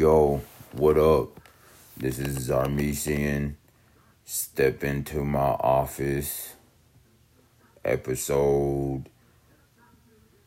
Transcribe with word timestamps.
Yo, 0.00 0.40
what 0.72 0.96
up? 0.96 1.28
This 1.94 2.18
is 2.18 2.48
Zarmesian. 2.48 3.56
Step 4.24 4.82
into 4.82 5.22
my 5.22 5.50
office. 5.60 6.54
Episode 7.84 9.10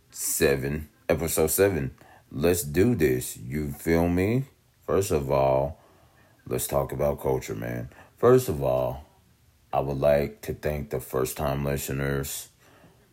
seven. 0.10 0.90
Episode 1.08 1.52
seven. 1.52 1.92
Let's 2.32 2.64
do 2.64 2.96
this. 2.96 3.38
You 3.38 3.72
feel 3.74 4.10
me? 4.10 4.46
First 4.88 5.12
of 5.12 5.30
all, 5.30 5.80
let's 6.48 6.66
talk 6.66 6.92
about 6.92 7.22
culture, 7.22 7.54
man. 7.54 7.90
First 8.18 8.50
of 8.50 8.64
all, 8.64 9.06
I 9.72 9.82
would 9.82 10.00
like 10.00 10.42
to 10.42 10.56
thank 10.56 10.90
the 10.90 11.00
first 11.00 11.38
time 11.38 11.64
listeners. 11.64 12.50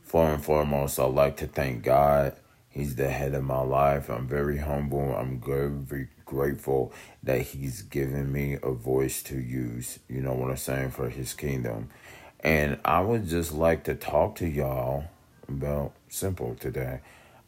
For 0.02 0.30
and 0.30 0.42
foremost, 0.42 0.98
I'd 0.98 1.12
like 1.12 1.36
to 1.36 1.46
thank 1.46 1.82
God. 1.82 2.34
He's 2.70 2.94
the 2.94 3.10
head 3.10 3.34
of 3.34 3.44
my 3.44 3.60
life. 3.60 4.08
I'm 4.08 4.26
very 4.28 4.58
humble. 4.58 5.14
I'm 5.14 5.40
very 5.40 6.08
grateful 6.30 6.92
that 7.24 7.40
He's 7.42 7.82
given 7.82 8.32
me 8.32 8.56
a 8.62 8.70
voice 8.70 9.22
to 9.24 9.38
use, 9.38 9.98
you 10.08 10.22
know 10.22 10.32
what 10.32 10.50
I'm 10.50 10.56
saying, 10.56 10.92
for 10.92 11.10
His 11.10 11.34
kingdom. 11.34 11.90
And 12.38 12.78
I 12.84 13.00
would 13.00 13.26
just 13.26 13.52
like 13.52 13.84
to 13.84 13.94
talk 13.94 14.36
to 14.36 14.46
y'all 14.46 15.04
about 15.48 15.92
simple 16.08 16.54
today. 16.54 17.00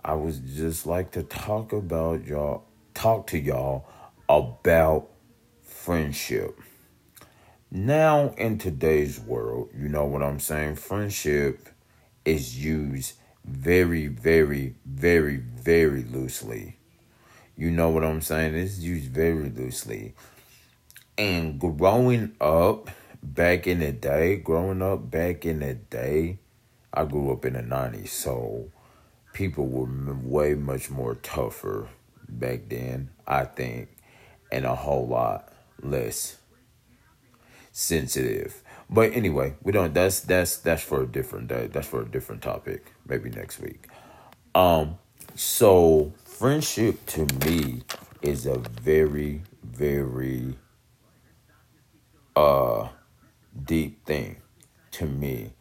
I 0.05 0.15
would 0.15 0.45
just 0.47 0.85
like 0.85 1.13
to 1.13 1.23
talk 1.23 1.73
about 1.73 2.27
y'all, 2.27 2.65
talk 2.93 3.29
to 3.29 3.39
y'all 3.39 3.87
about 4.29 5.09
friendship. 5.63 6.59
Now, 7.71 8.35
in 8.37 8.59
today's 8.59 9.21
world, 9.21 9.71
you 9.75 9.89
know 9.89 10.05
what 10.05 10.23
I'm 10.23 10.41
saying? 10.41 10.77
Friendship 10.77 11.69
is 12.25 12.63
used 12.63 13.15
very, 13.45 14.09
very, 14.09 14.75
very, 14.85 15.37
very 15.37 16.03
loosely. 16.03 16.77
You 17.57 17.71
know 17.71 17.91
what 17.91 18.05
I'm 18.05 18.21
saying? 18.21 18.55
It's 18.55 18.79
used 18.79 19.11
very 19.11 19.51
loosely. 19.51 20.15
And 21.19 21.61
growing 21.61 22.35
up 22.41 22.91
back 23.23 23.67
in 23.67 23.81
the 23.81 23.93
day, 23.93 24.37
growing 24.37 24.83
up 24.83 25.11
back 25.11 25.45
in 25.45 25.61
the 25.61 25.75
day, 25.75 26.39
I 26.93 27.05
grew 27.05 27.33
up 27.33 27.45
in 27.45 27.55
the 27.55 27.61
90s, 27.61 28.09
so 28.09 28.71
people 29.33 29.67
were 29.67 30.15
way 30.23 30.55
much 30.55 30.91
more 30.91 31.15
tougher 31.17 31.89
back 32.29 32.69
then, 32.69 33.11
I 33.27 33.45
think, 33.45 33.89
and 34.51 34.65
a 34.65 34.75
whole 34.75 35.07
lot 35.07 35.53
less 35.83 36.37
sensitive. 37.73 38.63
But 38.91 39.13
anyway, 39.13 39.55
we 39.63 39.73
don't 39.73 39.95
that's 39.95 40.21
that's 40.21 40.59
that's 40.59 40.83
for 40.83 41.03
a 41.03 41.07
different 41.07 41.49
day. 41.49 41.67
That's 41.67 41.87
for 41.87 42.03
a 42.03 42.09
different 42.09 42.43
topic, 42.43 42.93
maybe 43.07 43.31
next 43.31 43.59
week. 43.59 43.89
Um 44.55 44.99
so 45.35 46.13
friendship 46.43 47.07
to 47.07 47.25
me 47.47 47.85
is 48.21 48.47
a 48.47 48.59
very 48.59 49.41
very 49.63 50.59
uh 52.35 52.89
deep 53.65 54.05
thing 54.05 54.35
to 54.91 55.07
me. 55.07 55.53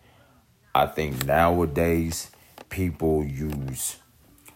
I 0.74 0.88
think 0.88 1.24
nowadays 1.24 2.32
people 2.70 3.24
use 3.24 3.98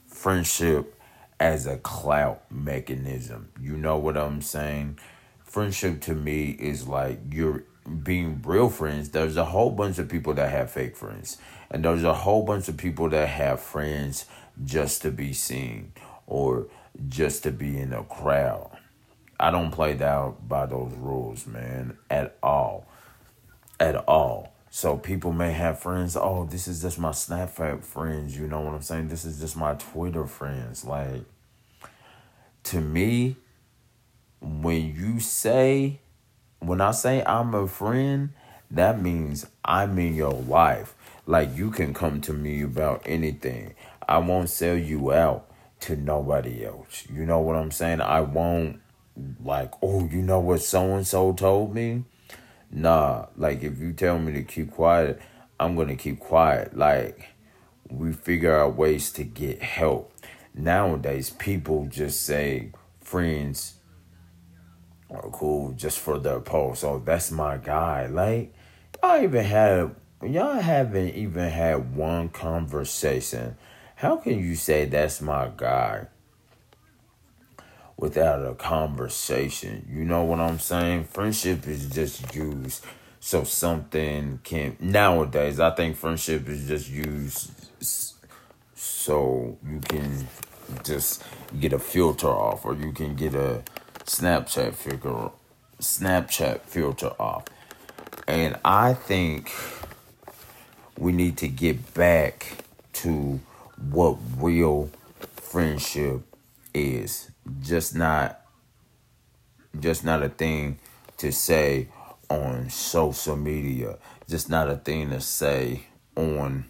friendship 0.07 0.99
as 1.39 1.67
a 1.67 1.77
clout 1.77 2.41
mechanism. 2.49 3.51
You 3.61 3.77
know 3.77 3.99
what 3.99 4.17
I'm 4.17 4.41
saying? 4.41 4.97
Friendship 5.43 6.01
to 6.01 6.15
me 6.15 6.49
is 6.49 6.87
like 6.87 7.19
you're 7.29 7.65
being 8.01 8.41
real 8.43 8.69
friends. 8.69 9.09
There's 9.09 9.37
a 9.37 9.45
whole 9.45 9.69
bunch 9.69 9.99
of 9.99 10.09
people 10.09 10.33
that 10.33 10.49
have 10.49 10.71
fake 10.71 10.97
friends. 10.97 11.37
And 11.69 11.85
there's 11.85 12.03
a 12.03 12.15
whole 12.15 12.41
bunch 12.41 12.67
of 12.67 12.77
people 12.77 13.09
that 13.09 13.29
have 13.29 13.61
friends 13.61 14.25
just 14.63 15.03
to 15.03 15.11
be 15.11 15.31
seen 15.31 15.91
or 16.27 16.67
just 17.09 17.43
to 17.43 17.51
be 17.51 17.77
in 17.77 17.93
a 17.93 18.03
crowd. 18.03 18.71
I 19.39 19.51
don't 19.51 19.71
play 19.71 19.93
that 19.93 20.47
by 20.47 20.65
those 20.65 20.93
rules, 20.93 21.45
man, 21.45 21.97
at 22.09 22.37
all. 22.41 22.87
At 23.79 23.95
all. 24.07 24.53
So 24.69 24.97
people 24.97 25.31
may 25.31 25.51
have 25.51 25.79
friends, 25.79 26.17
oh, 26.17 26.45
this 26.49 26.67
is 26.67 26.81
just 26.81 26.99
my 26.99 27.11
Snapchat 27.11 27.83
friends, 27.83 28.37
you 28.37 28.47
know 28.47 28.61
what 28.61 28.73
I'm 28.73 28.81
saying? 28.81 29.07
This 29.07 29.23
is 29.23 29.39
just 29.39 29.55
my 29.55 29.73
Twitter 29.75 30.25
friends. 30.25 30.83
Like, 30.83 31.23
to 32.63 32.81
me, 32.81 33.37
when 34.41 34.93
you 34.93 35.19
say, 35.19 35.99
when 36.59 36.81
I 36.81 36.91
say 36.91 37.23
I'm 37.23 37.53
a 37.53 37.67
friend, 37.67 38.31
that 38.71 39.01
means 39.01 39.45
I'm 39.63 39.97
in 39.97 40.15
your 40.15 40.33
life. 40.33 40.93
Like, 41.25 41.55
you 41.55 41.71
can 41.71 41.93
come 41.93 42.19
to 42.21 42.33
me 42.33 42.61
about 42.61 43.01
anything. 43.05 43.75
I 44.07 44.17
won't 44.17 44.49
sell 44.49 44.77
you 44.77 45.13
out 45.13 45.49
to 45.85 45.95
nobody 45.95 46.65
else. 46.65 47.07
You 47.11 47.25
know 47.25 47.39
what 47.39 47.55
I'm 47.55 47.71
saying? 47.71 48.01
I 48.01 48.21
won't, 48.21 48.81
like, 49.43 49.71
oh, 49.81 50.05
you 50.05 50.21
know 50.21 50.39
what 50.39 50.61
so 50.61 50.95
and 50.95 51.05
so 51.05 51.33
told 51.33 51.73
me? 51.73 52.03
Nah, 52.71 53.27
like 53.37 53.63
if 53.63 53.79
you 53.79 53.93
tell 53.93 54.19
me 54.19 54.33
to 54.33 54.43
keep 54.43 54.71
quiet, 54.71 55.21
I'm 55.59 55.75
gonna 55.75 55.95
keep 55.95 56.19
quiet. 56.19 56.75
Like 56.77 57.29
we 57.89 58.11
figure 58.11 58.53
out 58.53 58.75
ways 58.75 59.11
to 59.13 59.23
get 59.23 59.61
help. 59.61 60.11
Nowadays, 60.53 61.29
people 61.29 61.87
just 61.89 62.25
say 62.25 62.71
friends 62.99 63.75
are 65.09 65.29
cool 65.31 65.71
just 65.71 65.99
for 65.99 66.19
their 66.19 66.39
post. 66.39 66.83
Oh, 66.83 67.01
that's 67.03 67.31
my 67.31 67.57
guy. 67.57 68.07
Like 68.07 68.53
y'all 69.01 69.23
even 69.23 69.45
had 69.45 69.95
y'all 70.23 70.55
haven't 70.55 71.15
even 71.15 71.49
had 71.49 71.95
one 71.95 72.29
conversation. 72.29 73.55
How 74.05 74.17
can 74.17 74.37
you 74.37 74.53
say 74.53 74.85
that's 74.85 75.19
my 75.19 75.49
guy? 75.57 76.05
without 77.97 78.45
a 78.45 78.53
conversation. 78.53 79.87
You 79.89 80.03
know 80.03 80.23
what 80.25 80.39
I'm 80.39 80.59
saying? 80.59 81.05
Friendship 81.05 81.65
is 81.67 81.89
just 81.89 82.35
used 82.35 82.85
so 83.19 83.43
something 83.43 84.41
can 84.43 84.77
nowadays 84.79 85.59
I 85.59 85.71
think 85.71 85.95
friendship 85.95 86.47
is 86.49 86.67
just 86.67 86.89
used 86.89 87.49
so 88.75 89.57
you 89.67 89.79
can 89.79 90.27
just 90.83 91.23
get 91.59 91.73
a 91.73 91.79
filter 91.79 92.27
off 92.27 92.63
or 92.63 92.75
you 92.75 92.91
can 92.91 93.15
get 93.15 93.33
a 93.33 93.63
Snapchat 94.03 94.75
figure 94.75 95.31
Snapchat 95.79 96.61
filter 96.61 97.13
off. 97.17 97.45
And 98.27 98.59
I 98.63 98.93
think 98.93 99.51
we 100.95 101.11
need 101.11 101.37
to 101.37 101.47
get 101.47 101.95
back 101.95 102.65
to 103.01 103.39
what 103.91 104.17
real 104.37 104.89
friendship 105.35 106.21
is. 106.73 107.31
Just 107.61 107.95
not 107.95 108.41
just 109.79 110.05
not 110.05 110.23
a 110.23 110.29
thing 110.29 110.79
to 111.17 111.31
say 111.31 111.89
on 112.29 112.69
social 112.69 113.35
media. 113.35 113.97
Just 114.27 114.49
not 114.49 114.69
a 114.69 114.77
thing 114.77 115.09
to 115.09 115.21
say 115.21 115.83
on 116.15 116.65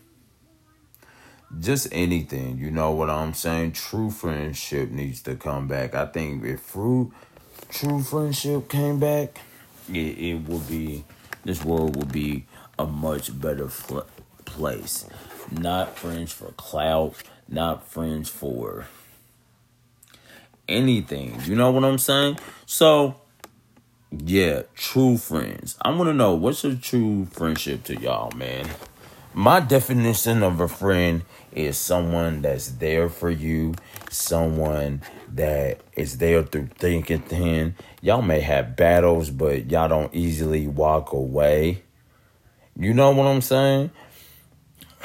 just 1.59 1.87
anything. 1.91 2.57
You 2.57 2.71
know 2.71 2.91
what 2.91 3.09
i'm 3.09 3.33
saying? 3.33 3.73
True 3.73 4.09
friendship 4.09 4.89
needs 4.91 5.21
to 5.23 5.35
come 5.35 5.67
back. 5.67 5.95
I 5.95 6.05
think 6.07 6.43
if 6.43 6.71
true 6.71 7.13
true 7.69 8.01
friendship 8.01 8.69
came 8.69 8.99
back 8.99 9.39
it, 9.89 9.97
it 9.97 10.35
would 10.47 10.67
be 10.67 11.03
this 11.43 11.63
world 11.63 11.95
would 11.95 12.11
be 12.11 12.45
a 12.77 12.85
much 12.85 13.39
better 13.39 13.69
fl- 13.69 13.99
place 14.45 15.05
not 15.51 15.97
friends 15.97 16.31
for 16.31 16.51
clout 16.53 17.15
not 17.47 17.87
friends 17.87 18.29
for 18.29 18.87
anything. 20.67 21.39
You 21.45 21.55
know 21.55 21.71
what 21.71 21.83
I'm 21.83 21.97
saying? 21.97 22.39
So, 22.65 23.15
yeah, 24.11 24.63
true 24.75 25.17
friends. 25.17 25.77
I 25.81 25.91
want 25.91 26.09
to 26.09 26.13
know 26.13 26.33
what's 26.33 26.63
a 26.63 26.75
true 26.75 27.25
friendship 27.25 27.83
to 27.85 27.99
y'all, 27.99 28.31
man. 28.31 28.67
My 29.33 29.59
definition 29.59 30.43
of 30.43 30.61
a 30.61 30.67
friend 30.67 31.23
is 31.51 31.77
someone 31.77 32.41
that's 32.41 32.69
there 32.69 33.09
for 33.09 33.29
you, 33.29 33.75
someone 34.09 35.01
that 35.33 35.81
is 35.93 36.17
there 36.17 36.43
through 36.43 36.67
thick 36.77 37.09
and 37.09 37.25
thin. 37.25 37.75
Y'all 38.01 38.21
may 38.21 38.39
have 38.39 38.77
battles, 38.77 39.29
but 39.29 39.69
y'all 39.69 39.89
don't 39.89 40.13
easily 40.15 40.67
walk 40.67 41.11
away. 41.11 41.83
You 42.77 42.93
know 42.93 43.11
what 43.11 43.27
I'm 43.27 43.41
saying? 43.41 43.91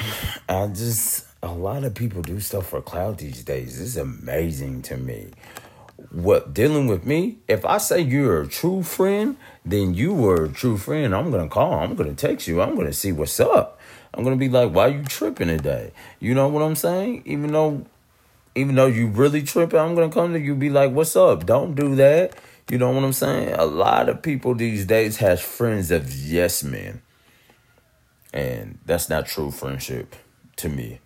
I 0.49 0.67
just 0.67 1.27
a 1.43 1.51
lot 1.51 1.83
of 1.83 1.95
people 1.95 2.21
do 2.21 2.39
stuff 2.39 2.67
for 2.67 2.81
clout 2.81 3.17
these 3.17 3.43
days. 3.43 3.79
It's 3.79 3.95
amazing 3.95 4.83
to 4.83 4.97
me. 4.97 5.31
What 6.11 6.53
dealing 6.53 6.87
with 6.87 7.05
me? 7.05 7.37
If 7.47 7.65
I 7.65 7.77
say 7.77 8.01
you're 8.01 8.41
a 8.41 8.47
true 8.47 8.83
friend, 8.83 9.37
then 9.65 9.93
you 9.93 10.13
were 10.13 10.45
a 10.45 10.49
true 10.49 10.77
friend. 10.77 11.15
I'm 11.15 11.31
gonna 11.31 11.49
call. 11.49 11.73
I'm 11.73 11.95
gonna 11.95 12.13
text 12.13 12.47
you. 12.47 12.61
I'm 12.61 12.75
gonna 12.75 12.93
see 12.93 13.11
what's 13.11 13.39
up. 13.39 13.79
I'm 14.13 14.23
gonna 14.23 14.35
be 14.35 14.49
like, 14.49 14.71
why 14.71 14.87
you 14.87 15.03
tripping 15.03 15.47
today? 15.47 15.91
You 16.19 16.35
know 16.35 16.47
what 16.47 16.63
I'm 16.63 16.75
saying? 16.75 17.23
Even 17.25 17.51
though, 17.51 17.85
even 18.55 18.75
though 18.75 18.87
you 18.87 19.07
really 19.07 19.41
tripping, 19.41 19.79
I'm 19.79 19.95
gonna 19.95 20.11
come 20.11 20.33
to 20.33 20.39
you. 20.39 20.55
Be 20.55 20.69
like, 20.69 20.91
what's 20.91 21.15
up? 21.15 21.45
Don't 21.45 21.75
do 21.75 21.95
that. 21.95 22.33
You 22.69 22.77
know 22.77 22.91
what 22.91 23.03
I'm 23.03 23.13
saying? 23.13 23.53
A 23.53 23.65
lot 23.65 24.09
of 24.09 24.21
people 24.21 24.55
these 24.55 24.85
days 24.85 25.17
has 25.17 25.41
friends 25.41 25.91
of 25.91 26.13
yes 26.13 26.63
men, 26.63 27.01
and 28.33 28.77
that's 28.85 29.09
not 29.09 29.25
true 29.25 29.51
friendship 29.51 30.15
to 30.55 30.69
me 30.69 30.99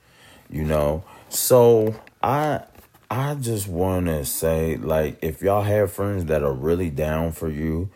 you 0.50 0.64
know. 0.64 1.04
So 1.30 1.96
I 2.22 2.64
I 3.10 3.36
just 3.36 3.68
want 3.68 4.08
to 4.08 4.26
say, 4.26 4.78
like, 4.78 5.20
if 5.22 5.42
y'all 5.42 5.64
have 5.64 5.92
friends 5.92 6.26
that 6.26 6.44
are 6.44 6.54
really 6.54 6.90
down 6.90 7.32
for 7.32 7.50
you 7.50 7.90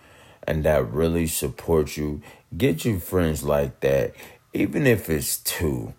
and 0.43 0.63
that 0.65 0.91
really 0.91 1.27
support 1.27 1.97
you, 1.97 2.21
get 2.55 2.85
you 2.85 2.99
friends 2.99 3.43
like 3.43 3.79
that. 3.79 4.13
Even 4.53 4.87
if 4.87 5.09
it's 5.09 5.37
two, 5.37 5.93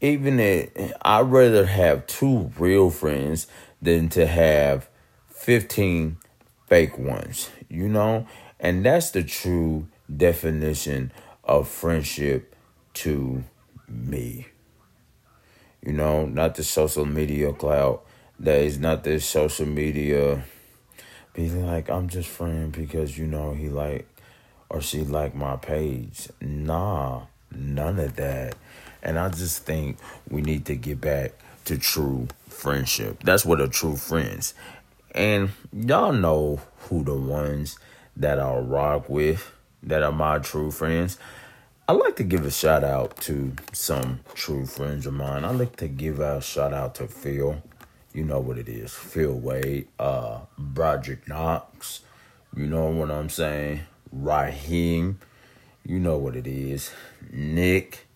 even 0.00 0.40
if 0.40 0.70
I'd 1.02 1.30
rather 1.30 1.66
have 1.66 2.06
two 2.06 2.52
real 2.58 2.90
friends 2.90 3.46
than 3.80 4.08
to 4.10 4.26
have 4.26 4.88
15 5.28 6.16
fake 6.66 6.98
ones, 6.98 7.50
you 7.68 7.88
know? 7.88 8.26
And 8.60 8.84
that's 8.84 9.10
the 9.10 9.22
true 9.22 9.88
definition 10.14 11.12
of 11.44 11.68
friendship 11.68 12.53
to 12.94 13.44
me. 13.88 14.46
You 15.84 15.92
know, 15.92 16.26
not 16.26 16.54
the 16.54 16.64
social 16.64 17.04
media 17.04 17.52
cloud. 17.52 18.00
That 18.38 18.60
is 18.60 18.78
not 18.78 19.04
the 19.04 19.20
social 19.20 19.66
media 19.66 20.42
be 21.34 21.50
like, 21.50 21.90
I'm 21.90 22.08
just 22.08 22.28
friend 22.28 22.72
because 22.72 23.18
you 23.18 23.26
know 23.26 23.52
he 23.52 23.68
like 23.68 24.06
or 24.70 24.80
she 24.80 25.02
like 25.02 25.34
my 25.34 25.56
page. 25.56 26.28
Nah, 26.40 27.22
none 27.54 27.98
of 27.98 28.16
that. 28.16 28.54
And 29.02 29.18
I 29.18 29.28
just 29.28 29.64
think 29.66 29.98
we 30.30 30.40
need 30.40 30.64
to 30.66 30.76
get 30.76 31.00
back 31.00 31.32
to 31.66 31.76
true 31.76 32.28
friendship. 32.48 33.22
That's 33.22 33.44
what 33.44 33.60
a 33.60 33.68
true 33.68 33.96
friends. 33.96 34.54
And 35.10 35.50
y'all 35.72 36.12
know 36.12 36.60
who 36.88 37.04
the 37.04 37.14
ones 37.14 37.78
that 38.16 38.38
I 38.38 38.56
rock 38.56 39.08
with, 39.08 39.52
that 39.82 40.02
are 40.02 40.12
my 40.12 40.38
true 40.38 40.70
friends. 40.70 41.18
I 41.86 41.92
like 41.92 42.16
to 42.16 42.24
give 42.24 42.46
a 42.46 42.50
shout 42.50 42.82
out 42.82 43.14
to 43.22 43.52
some 43.72 44.20
true 44.32 44.64
friends 44.64 45.06
of 45.06 45.12
mine. 45.12 45.44
I 45.44 45.50
like 45.50 45.76
to 45.76 45.88
give 45.88 46.18
a 46.18 46.40
shout 46.40 46.72
out 46.72 46.94
to 46.94 47.06
Phil. 47.06 47.62
You 48.14 48.24
know 48.24 48.40
what 48.40 48.56
it 48.56 48.70
is. 48.70 48.94
Phil 48.94 49.34
Wade, 49.34 49.88
uh, 49.98 50.40
Broderick 50.56 51.28
Knox. 51.28 52.00
You 52.56 52.68
know 52.68 52.86
what 52.86 53.10
I'm 53.10 53.28
saying? 53.28 53.80
Raheem. 54.10 55.18
You 55.84 55.98
know 55.98 56.16
what 56.16 56.36
it 56.36 56.46
is. 56.46 56.90
Nick. 57.30 58.06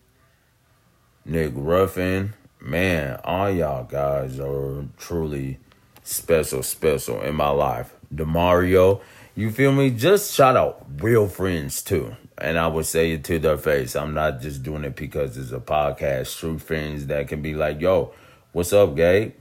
Nick 1.23 1.51
Ruffin. 1.53 2.33
Man, 2.59 3.19
all 3.23 3.51
y'all 3.51 3.83
guys 3.83 4.39
are 4.39 4.87
truly 4.97 5.59
special, 6.01 6.63
special 6.63 7.21
in 7.21 7.35
my 7.35 7.51
life. 7.51 7.93
Demario. 8.11 9.01
You 9.39 9.51
feel 9.51 9.71
me? 9.71 9.89
Just 9.89 10.33
shout 10.33 10.57
out 10.57 10.85
real 10.97 11.25
friends 11.29 11.81
too. 11.81 12.17
And 12.37 12.59
I 12.59 12.67
would 12.67 12.85
say 12.85 13.13
it 13.13 13.23
to 13.23 13.39
their 13.39 13.57
face. 13.57 13.95
I'm 13.95 14.13
not 14.13 14.41
just 14.41 14.63
doing 14.63 14.83
it 14.83 14.97
because 14.97 15.37
it's 15.37 15.53
a 15.53 15.61
podcast. 15.61 16.37
True 16.37 16.59
friends 16.59 17.05
that 17.05 17.29
can 17.29 17.41
be 17.41 17.53
like, 17.53 17.79
yo, 17.79 18.11
what's 18.51 18.73
up, 18.73 18.97
Gabe? 18.97 19.31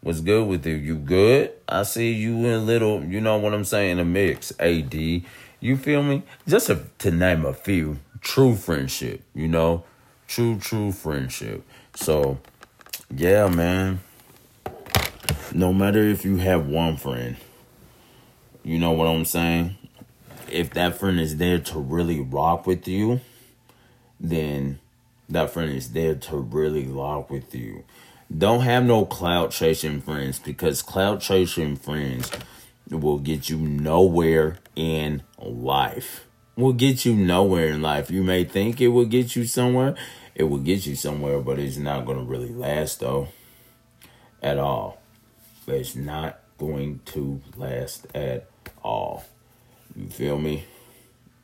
What's 0.00 0.20
good 0.20 0.48
with 0.48 0.66
you? 0.66 0.74
You 0.74 0.96
good? 0.96 1.52
I 1.68 1.84
see 1.84 2.10
you 2.10 2.44
in 2.44 2.66
little, 2.66 3.04
you 3.04 3.20
know 3.20 3.38
what 3.38 3.54
I'm 3.54 3.64
saying, 3.64 3.92
In 3.92 3.98
a 4.00 4.04
mix. 4.04 4.52
AD. 4.58 4.94
You 4.94 5.76
feel 5.76 6.02
me? 6.02 6.24
Just 6.48 6.68
a, 6.68 6.82
to 6.98 7.12
name 7.12 7.44
a 7.44 7.54
few. 7.54 8.00
True 8.20 8.56
friendship, 8.56 9.22
you 9.32 9.46
know? 9.46 9.84
True, 10.26 10.58
true 10.58 10.90
friendship. 10.90 11.64
So, 11.94 12.40
yeah, 13.14 13.46
man. 13.46 14.00
No 15.54 15.72
matter 15.72 16.02
if 16.02 16.24
you 16.24 16.38
have 16.38 16.66
one 16.66 16.96
friend, 16.96 17.36
you 18.62 18.78
know 18.78 18.92
what 18.92 19.06
I'm 19.06 19.24
saying? 19.24 19.76
If 20.50 20.70
that 20.74 20.98
friend 20.98 21.20
is 21.20 21.36
there 21.36 21.58
to 21.58 21.78
really 21.78 22.20
rock 22.20 22.66
with 22.66 22.86
you, 22.88 23.20
then 24.18 24.80
that 25.28 25.50
friend 25.50 25.72
is 25.72 25.92
there 25.92 26.14
to 26.14 26.36
really 26.36 26.86
rock 26.86 27.30
with 27.30 27.54
you. 27.54 27.84
Don't 28.36 28.62
have 28.62 28.84
no 28.84 29.04
cloud 29.04 29.50
chasing 29.50 30.00
friends 30.00 30.38
because 30.38 30.82
cloud 30.82 31.20
chasing 31.20 31.76
friends 31.76 32.30
will 32.88 33.18
get 33.18 33.48
you 33.48 33.56
nowhere 33.56 34.58
in 34.76 35.22
life. 35.38 36.26
Will 36.56 36.72
get 36.72 37.04
you 37.04 37.14
nowhere 37.14 37.68
in 37.68 37.82
life. 37.82 38.10
You 38.10 38.22
may 38.22 38.44
think 38.44 38.80
it 38.80 38.88
will 38.88 39.06
get 39.06 39.34
you 39.34 39.44
somewhere. 39.46 39.94
It 40.34 40.44
will 40.44 40.58
get 40.58 40.86
you 40.86 40.94
somewhere, 40.94 41.40
but 41.40 41.58
it's 41.58 41.76
not 41.76 42.06
going 42.06 42.18
to 42.18 42.24
really 42.24 42.52
last 42.52 43.00
though. 43.00 43.28
At 44.42 44.58
all. 44.58 45.00
But 45.66 45.76
It's 45.76 45.94
not 45.94 46.39
going 46.60 47.00
to 47.06 47.40
last 47.56 48.06
at 48.14 48.46
all. 48.84 49.24
You 49.96 50.10
feel 50.10 50.38
me? 50.38 50.64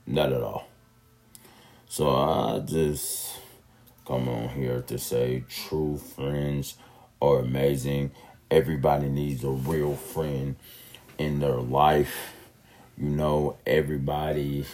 Not 0.06 0.30
at 0.30 0.42
all. 0.42 0.68
So 1.88 2.10
I 2.10 2.58
just 2.58 3.38
come 4.06 4.28
on 4.28 4.50
here 4.50 4.82
to 4.82 4.98
say 4.98 5.42
true 5.48 5.96
friends 5.96 6.76
are 7.22 7.38
amazing. 7.38 8.10
Everybody 8.50 9.08
needs 9.08 9.42
a 9.42 9.48
real 9.48 9.96
friend 9.96 10.56
in 11.16 11.40
their 11.40 11.56
life. 11.56 12.34
You 12.98 13.08
know, 13.08 13.56
everybody. 13.66 14.66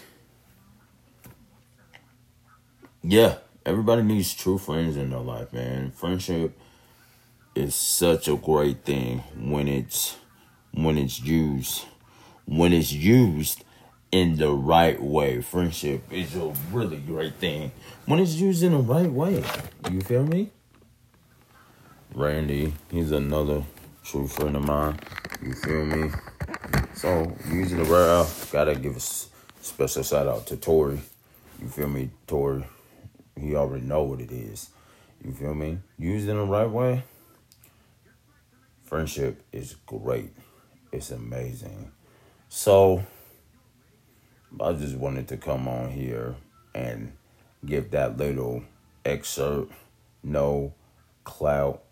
Yeah, 3.04 3.36
everybody 3.64 4.02
needs 4.02 4.34
true 4.34 4.58
friends 4.58 4.96
in 4.96 5.10
their 5.10 5.20
life, 5.20 5.52
man. 5.52 5.92
Friendship 5.92 6.58
is 7.54 7.74
such 7.74 8.26
a 8.26 8.36
great 8.36 8.84
thing 8.84 9.18
when 9.36 9.68
it's 9.68 10.16
when 10.72 10.98
it's 10.98 11.20
used 11.20 11.84
when 12.46 12.72
it's 12.72 12.92
used 12.92 13.64
in 14.10 14.36
the 14.36 14.50
right 14.50 15.00
way. 15.00 15.40
Friendship 15.40 16.02
is 16.10 16.36
a 16.36 16.52
really 16.70 16.98
great 16.98 17.34
thing 17.36 17.72
when 18.06 18.18
it's 18.18 18.34
used 18.34 18.62
in 18.62 18.72
the 18.72 18.78
right 18.78 19.10
way. 19.10 19.42
You 19.90 20.00
feel 20.00 20.24
me? 20.24 20.50
Randy, 22.14 22.74
he's 22.90 23.10
another 23.10 23.64
true 24.04 24.26
friend 24.26 24.56
of 24.56 24.64
mine. 24.64 24.98
You 25.42 25.54
feel 25.54 25.84
me? 25.86 26.10
So 26.94 27.34
using 27.48 27.78
the 27.78 27.84
right, 27.84 28.28
gotta 28.52 28.74
give 28.74 28.96
a 28.96 29.00
special 29.00 30.02
shout 30.02 30.26
out 30.26 30.46
to 30.48 30.56
Tori. 30.56 31.00
You 31.60 31.68
feel 31.68 31.88
me, 31.88 32.10
Tori? 32.26 32.64
He 33.40 33.56
already 33.56 33.86
know 33.86 34.02
what 34.02 34.20
it 34.20 34.30
is. 34.30 34.68
You 35.24 35.32
feel 35.32 35.54
me? 35.54 35.78
Used 35.98 36.28
in 36.28 36.36
the 36.36 36.44
right 36.44 36.68
way. 36.68 37.04
Friendship 38.82 39.42
is 39.52 39.76
great. 39.86 40.32
It's 40.92 41.10
amazing. 41.10 41.90
So 42.50 43.02
I 44.60 44.74
just 44.74 44.96
wanted 44.96 45.26
to 45.28 45.38
come 45.38 45.66
on 45.66 45.90
here 45.90 46.36
and 46.74 47.12
give 47.64 47.90
that 47.92 48.18
little 48.18 48.62
excerpt. 49.04 49.72
No 50.22 50.74
clout 51.24 51.82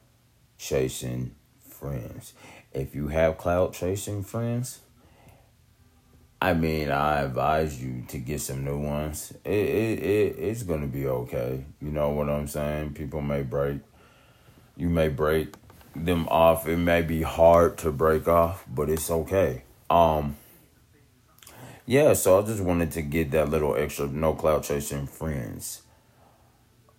chasing 0.59 1.35
friends. 1.67 2.35
If 2.73 2.95
you 2.95 3.09
have 3.09 3.39
clout 3.39 3.73
chasing 3.73 4.23
friends, 4.23 4.81
I 6.43 6.53
mean, 6.53 6.91
I 6.91 7.23
advise 7.23 7.83
you 7.83 8.05
to 8.09 8.19
get 8.19 8.41
some 8.41 8.65
new 8.65 8.79
ones. 8.79 9.33
It, 9.45 9.51
it, 9.51 9.99
it 9.99 10.37
it's 10.39 10.63
gonna 10.63 10.87
be 10.87 11.07
okay. 11.07 11.65
You 11.81 11.91
know 11.91 12.11
what 12.11 12.29
I'm 12.29 12.47
saying? 12.47 12.93
People 12.95 13.23
may 13.23 13.43
break. 13.43 13.79
You 14.77 14.89
may 14.89 15.09
break 15.09 15.55
them 15.95 16.29
off. 16.29 16.69
It 16.69 16.77
may 16.77 17.03
be 17.03 17.23
hard 17.23 17.79
to 17.79 17.93
break 17.93 18.29
off, 18.29 18.65
but 18.69 18.89
it's 18.89 19.11
okay. 19.11 19.63
Um, 19.89 20.37
yeah, 21.87 22.13
so 22.13 22.41
I 22.41 22.47
just 22.47 22.63
wanted 22.63 22.93
to 22.93 23.03
get 23.03 23.33
that 23.33 23.49
little 23.49 23.75
extra 23.77 24.07
no 24.07 24.35
cloud 24.35 24.63
chasing 24.63 25.07
friends. 25.07 25.83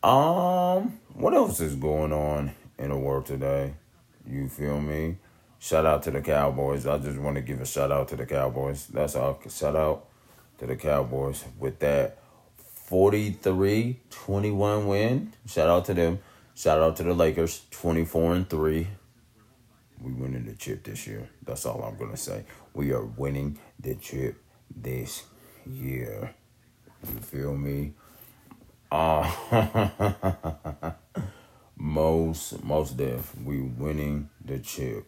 Um, 0.04 1.00
what 1.14 1.34
else 1.34 1.60
is 1.60 1.76
going 1.76 2.12
on 2.12 2.52
in 2.78 2.90
the 2.90 2.98
world 2.98 3.26
today? 3.26 3.74
You 4.28 4.50
feel 4.50 4.82
me? 4.82 5.18
Shout 5.60 5.86
out 5.86 6.04
to 6.04 6.12
the 6.12 6.22
Cowboys. 6.22 6.88
I 6.88 6.98
just 6.98 7.20
want 7.20 7.36
to 7.36 7.42
give 7.42 7.62
a 7.62 7.66
shout 7.66 7.92
out 7.92 8.08
to 8.10 8.16
the 8.16 8.26
Cowboys. 8.26 8.88
That's 8.88 9.16
all. 9.16 9.40
Shout 9.48 9.76
out 9.76 10.08
to 10.58 10.66
the 10.66 10.76
Cowboys 10.76 11.46
with 11.60 11.80
that 11.80 12.18
43-21 12.90 14.88
win. 14.88 15.34
Shout 15.48 15.70
out 15.70 15.86
to 15.86 15.94
them. 15.94 16.20
Shout 16.56 16.80
out 16.82 16.96
to 16.98 17.04
the 17.04 17.14
Lakers, 17.14 17.62
24 17.72 18.36
and 18.36 18.50
3. 18.50 18.88
We 20.02 20.12
winning 20.14 20.46
the 20.46 20.54
chip 20.54 20.84
this 20.84 21.08
year. 21.08 21.30
That's 21.44 21.66
all 21.66 21.84
I'm 21.84 21.98
to 22.10 22.18
say. 22.18 22.44
We 22.74 22.92
are 22.92 23.06
winning 23.06 23.60
the 23.80 23.96
chip 23.96 24.42
this 24.76 25.24
year. 25.66 26.34
You 27.08 27.20
feel 27.20 27.56
me? 27.56 27.94
Uh, 28.92 29.32
most 31.78 32.64
most 32.64 32.98
deaf. 32.98 33.34
We 33.44 33.62
winning 33.62 34.30
the 34.44 34.60
chip. 34.60 35.06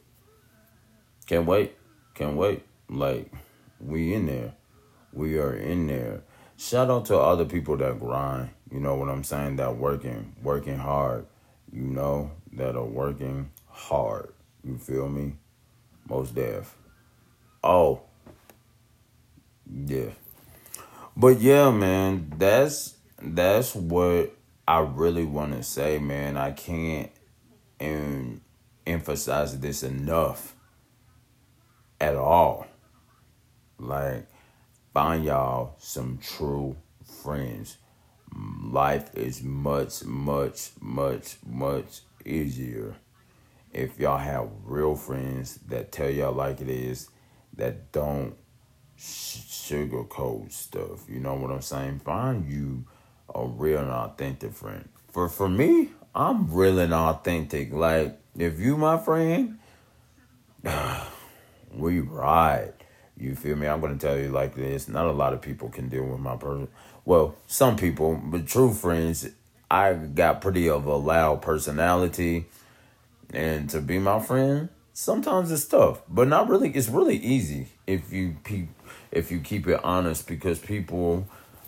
Can't 1.25 1.45
wait. 1.45 1.75
Can't 2.13 2.35
wait. 2.35 2.63
Like 2.89 3.31
we 3.79 4.13
in 4.13 4.27
there. 4.27 4.53
We 5.11 5.37
are 5.37 5.55
in 5.55 5.87
there. 5.87 6.21
Shout 6.57 6.89
out 6.89 7.05
to 7.05 7.17
other 7.17 7.45
people 7.45 7.77
that 7.77 7.99
grind. 7.99 8.51
You 8.71 8.79
know 8.79 8.95
what 8.95 9.09
I'm 9.09 9.23
saying? 9.23 9.57
That 9.57 9.77
working, 9.77 10.35
working 10.41 10.77
hard. 10.77 11.25
You 11.73 11.81
know 11.81 12.31
that 12.53 12.75
are 12.75 12.85
working 12.85 13.49
hard. 13.67 14.31
You 14.63 14.77
feel 14.77 15.09
me? 15.09 15.33
Most 16.07 16.35
deaf. 16.35 16.77
Oh, 17.63 18.01
yeah. 19.67 20.11
But 21.17 21.39
yeah, 21.39 21.71
man, 21.71 22.31
that's 22.37 22.95
that's 23.19 23.73
what 23.73 24.35
I 24.67 24.79
really 24.79 25.25
want 25.25 25.53
to 25.53 25.63
say, 25.63 25.97
man. 25.97 26.37
I 26.37 26.51
can't 26.51 27.09
and 27.79 28.41
emphasize 28.85 29.59
this 29.59 29.81
enough 29.81 30.55
at 31.99 32.15
all. 32.15 32.67
Like, 33.79 34.27
find 34.93 35.25
y'all 35.25 35.75
some 35.79 36.19
true 36.19 36.75
friends. 37.23 37.77
Life 38.35 39.15
is 39.15 39.43
much, 39.43 40.03
much, 40.03 40.71
much, 40.81 41.37
much 41.45 42.01
easier 42.25 42.95
if 43.73 43.99
y'all 43.99 44.17
have 44.17 44.49
real 44.63 44.95
friends 44.95 45.57
that 45.67 45.91
tell 45.91 46.09
y'all 46.09 46.33
like 46.33 46.61
it 46.61 46.69
is, 46.69 47.09
that 47.55 47.91
don't 47.91 48.35
sugarcoat 48.97 50.51
stuff. 50.51 51.09
You 51.09 51.19
know 51.19 51.33
what 51.35 51.51
I'm 51.51 51.61
saying? 51.61 51.99
Find 51.99 52.49
you 52.49 52.85
a 53.33 53.45
real 53.45 53.79
and 53.79 53.89
authentic 53.89 54.53
friend. 54.53 54.87
For 55.11 55.27
for 55.27 55.49
me, 55.49 55.89
I'm 56.13 56.51
real 56.53 56.79
and 56.79 56.93
authentic. 56.93 57.73
Like 57.73 58.19
if 58.37 58.59
you 58.59 58.77
my 58.77 58.97
friend, 58.97 59.59
we 61.73 61.99
ride. 61.99 62.73
You 63.15 63.35
feel 63.35 63.55
me? 63.55 63.67
I'm 63.67 63.79
gonna 63.79 63.97
tell 63.97 64.17
you 64.17 64.29
like 64.29 64.55
this. 64.55 64.87
Not 64.87 65.05
a 65.05 65.11
lot 65.11 65.33
of 65.33 65.41
people 65.41 65.69
can 65.69 65.89
deal 65.89 66.05
with 66.05 66.19
my 66.19 66.35
person. 66.35 66.67
Well, 67.05 67.35
some 67.47 67.75
people, 67.75 68.15
but 68.23 68.47
true 68.47 68.73
friends, 68.73 69.27
I 69.69 69.93
got 69.93 70.41
pretty 70.41 70.69
of 70.69 70.85
a 70.85 70.95
loud 70.95 71.41
personality, 71.41 72.45
and 73.33 73.69
to 73.71 73.81
be 73.81 73.99
my 73.99 74.19
friend, 74.19 74.69
sometimes 74.93 75.51
it's 75.51 75.65
tough, 75.65 76.01
but 76.07 76.27
not 76.27 76.47
really. 76.47 76.69
It's 76.69 76.87
really 76.87 77.17
easy 77.17 77.67
if 77.85 78.13
you 78.13 78.37
if 79.11 79.31
you 79.31 79.39
keep 79.41 79.67
it 79.67 79.83
honest 79.83 80.27
because 80.27 80.59
people 80.59 81.27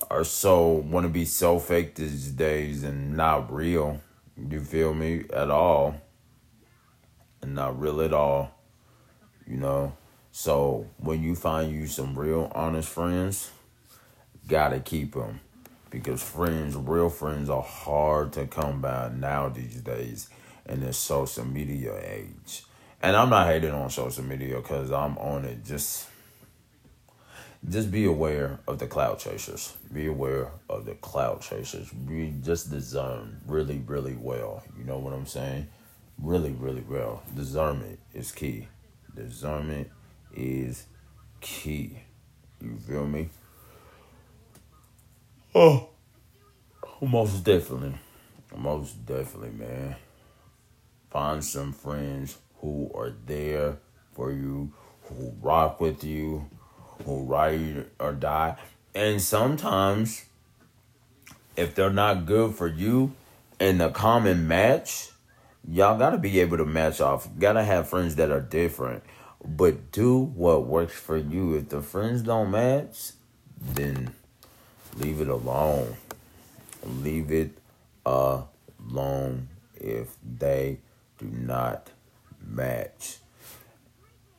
are 0.10 0.24
so 0.24 0.68
want 0.70 1.06
to 1.06 1.10
be 1.10 1.26
so 1.26 1.60
fake 1.60 1.96
these 1.96 2.32
days 2.32 2.84
and 2.84 3.18
not 3.18 3.52
real. 3.52 4.00
You 4.38 4.62
feel 4.62 4.94
me 4.94 5.26
at 5.34 5.50
all, 5.50 5.96
and 7.42 7.56
not 7.56 7.80
real 7.80 8.02
at 8.02 8.14
all. 8.14 8.52
You 9.48 9.58
know. 9.58 9.98
So 10.32 10.88
when 10.98 11.24
you 11.24 11.34
find 11.34 11.72
you 11.72 11.88
some 11.88 12.18
real 12.20 12.52
honest 12.54 12.90
friends, 12.90 13.52
gotta 14.48 14.80
keep 14.80 15.14
them 15.14 15.40
because 15.90 16.22
friends, 16.22 16.76
real 16.76 17.10
friends, 17.10 17.50
are 17.50 17.62
hard 17.62 18.34
to 18.34 18.48
come 18.48 18.82
by 18.82 19.10
now 19.16 19.50
these 19.50 19.82
days 19.82 20.30
in 20.66 20.82
this 20.82 20.98
social 20.98 21.46
media 21.46 21.98
age. 22.04 22.64
And 23.02 23.16
I'm 23.16 23.30
not 23.30 23.48
hating 23.48 23.72
on 23.72 23.90
social 23.90 24.24
media 24.24 24.58
because 24.58 24.92
I'm 24.92 25.18
on 25.18 25.46
it. 25.46 25.64
Just 25.64 26.08
just 27.70 27.92
be 27.92 28.06
aware 28.06 28.60
of 28.68 28.78
the 28.78 28.88
cloud 28.88 29.20
chasers. 29.20 29.74
Be 29.92 30.06
aware 30.06 30.52
of 30.70 30.86
the 30.86 30.96
cloud 30.96 31.42
chasers. 31.42 31.90
Be 31.90 32.34
just 32.44 32.70
discern 32.70 33.42
really, 33.48 33.82
really 33.86 34.16
well. 34.16 34.64
You 34.78 34.84
know 34.84 35.00
what 35.00 35.14
I'm 35.14 35.26
saying? 35.26 35.68
Really, 36.20 36.52
really 36.52 36.84
well. 36.88 37.24
Discernment 37.36 38.00
is 38.14 38.32
key. 38.32 38.68
Discernment 39.16 39.90
is 40.36 40.86
key. 41.42 42.00
You 42.62 42.78
feel 42.78 43.08
me? 43.08 43.30
Oh, 45.58 45.88
most 47.02 47.46
definitely. 47.46 47.96
Most 48.58 49.06
definitely, 49.06 49.52
man. 49.52 49.96
Find 51.10 51.42
some 51.42 51.72
friends 51.72 52.38
who 52.60 52.92
are 52.94 53.14
there 53.26 53.78
for 54.12 54.34
you, 54.34 54.74
who 55.04 55.34
rock 55.42 55.80
with 55.80 56.04
you, 56.04 56.50
who 57.06 57.24
ride 57.24 57.86
or 58.00 58.12
die. 58.12 58.58
And 58.94 59.22
sometimes, 59.22 60.26
if 61.56 61.74
they're 61.74 61.90
not 61.90 62.26
good 62.26 62.54
for 62.54 62.68
you 62.68 63.14
in 63.58 63.78
the 63.78 63.92
common 63.92 64.50
match, 64.50 65.12
y'all 65.66 65.98
gotta 65.98 66.18
be 66.18 66.42
able 66.42 66.58
to 66.58 66.66
match 66.66 67.00
off. 67.00 67.30
Gotta 67.40 67.64
have 67.64 67.88
friends 67.88 68.18
that 68.18 68.30
are 68.30 68.42
different, 68.42 69.04
but 69.42 69.94
do 69.94 70.18
what 70.20 70.68
works 70.68 71.00
for 71.00 71.16
you. 71.16 71.56
If 71.56 71.70
the 71.70 71.82
friends 71.82 72.24
don't 72.24 72.52
match, 72.52 73.12
then 73.58 74.14
leave 74.96 75.22
it 75.22 75.28
alone. 75.28 75.96
Leave 76.84 77.32
it 77.32 77.58
alone 78.06 79.48
if 79.76 80.16
they 80.24 80.80
do 81.18 81.26
not 81.26 81.90
match 82.46 83.20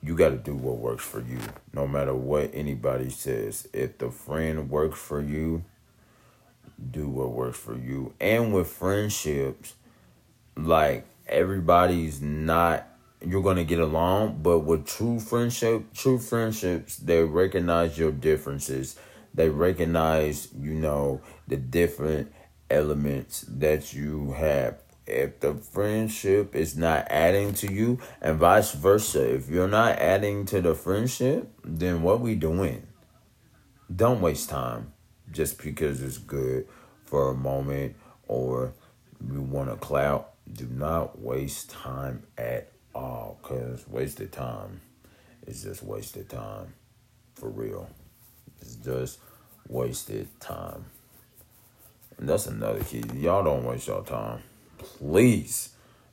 you 0.07 0.15
got 0.15 0.29
to 0.29 0.37
do 0.37 0.55
what 0.55 0.79
works 0.79 1.05
for 1.05 1.21
you, 1.21 1.41
no 1.73 1.87
matter 1.87 2.15
what 2.15 2.51
anybody 2.55 3.11
says. 3.11 3.69
If 3.73 3.99
the 3.99 4.11
friend 4.11 4.71
works 4.71 5.01
for 5.01 5.21
you, 5.21 5.65
do 6.93 7.09
what 7.09 7.33
works 7.33 7.59
for 7.59 7.77
you. 7.77 8.15
And 8.21 8.55
with 8.55 8.69
friendships, 8.69 9.75
like 10.57 11.07
everybody's 11.27 12.23
not 12.23 12.87
you're 13.27 13.43
gonna 13.43 13.65
get 13.65 13.81
along, 13.81 14.41
but 14.43 14.61
with 14.61 14.87
true 14.87 15.19
friendship, 15.19 15.93
true 15.95 16.19
friendships, 16.19 16.97
they 16.97 17.25
recognize 17.25 17.99
your 17.99 18.13
differences. 18.13 18.97
They 19.37 19.51
recognize, 19.51 20.49
you 20.59 20.73
know, 20.73 21.21
the 21.47 21.57
different 21.59 22.33
elements 22.71 23.45
that 23.49 23.93
you 23.93 24.33
have. 24.33 24.83
If 25.07 25.39
the 25.39 25.55
friendship 25.55 26.57
is 26.57 26.77
not 26.77 27.07
adding 27.11 27.55
to 27.55 27.73
you 27.73 28.01
and 28.21 28.39
vice 28.39 28.73
versa 28.73 29.37
if 29.37 29.49
you're 29.49 29.69
not 29.69 30.01
adding 30.01 30.47
to 30.47 30.61
the 30.61 30.75
friendship 30.75 31.49
then 31.63 32.03
what 32.03 32.21
we 32.21 32.35
doing? 32.35 32.89
Don't 33.95 34.21
waste 34.21 34.49
time 34.49 34.93
just 35.31 35.63
because 35.63 36.03
it's 36.03 36.19
good 36.19 36.67
for 37.05 37.31
a 37.31 37.35
moment 37.35 37.95
or 38.27 38.73
you 39.33 39.43
want 39.43 39.71
a 39.71 39.77
clout. 39.77 40.33
Do 40.53 40.67
not 40.67 41.21
waste 41.21 41.71
time 41.71 42.25
at 42.37 42.73
all 42.93 43.39
because 43.41 43.87
wasted 43.87 44.33
time 44.33 44.81
is 45.47 45.63
just 45.63 45.85
wasted 45.85 46.29
time 46.29 46.75
for 47.37 47.49
real 47.49 47.89
it's 48.61 48.77
just 48.77 49.19
wasted 49.69 50.29
time 50.41 50.85
and 52.19 52.29
that's 52.29 52.47
another 52.47 52.83
key 52.85 53.03
y'all 53.15 53.45
don't 53.45 53.65
waste 53.65 53.87
your 53.87 54.03
time 54.05 54.43
please, 54.79 55.71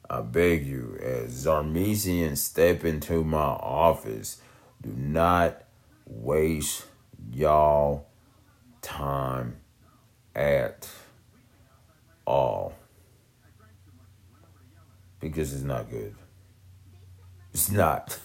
I 0.10 0.22
beg 0.22 0.66
you, 0.66 0.98
as 1.02 1.46
Zarmesian 1.46 2.38
step 2.38 2.84
into 2.84 3.24
my 3.24 3.38
office, 3.40 4.42
do 4.82 4.94
not 4.96 5.64
waste 6.06 6.86
y'all 7.32 8.06
time 8.82 9.58
at 10.36 10.90
all. 12.26 12.74
Because 15.20 15.54
it's 15.54 15.64
not 15.64 15.90
good. 15.90 16.16
It's 17.54 17.72
not. 17.72 18.20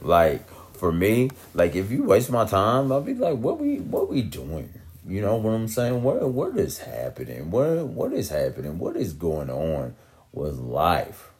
Like 0.00 0.46
for 0.76 0.92
me, 0.92 1.30
like 1.54 1.74
if 1.74 1.90
you 1.90 2.04
waste 2.04 2.30
my 2.30 2.44
time, 2.44 2.92
I'll 2.92 3.00
be 3.00 3.14
like, 3.14 3.38
what 3.38 3.58
we 3.58 3.78
what 3.80 4.08
we 4.08 4.22
doing? 4.22 4.72
You 5.06 5.20
know 5.20 5.36
what 5.36 5.50
I'm 5.50 5.68
saying? 5.68 6.02
What 6.02 6.28
what 6.28 6.56
is 6.58 6.78
happening? 6.78 7.50
What 7.50 7.86
what 7.86 8.12
is 8.12 8.30
happening? 8.30 8.78
What 8.78 8.96
is 8.96 9.12
going 9.12 9.50
on 9.50 9.94
with 10.32 10.56
life? 10.56 11.30